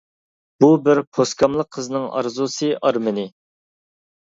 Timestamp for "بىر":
0.87-1.01